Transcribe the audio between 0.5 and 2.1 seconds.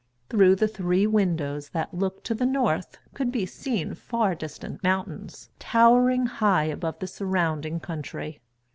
the three windows that